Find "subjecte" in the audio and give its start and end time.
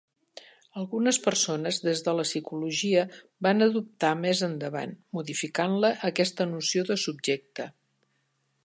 7.07-7.73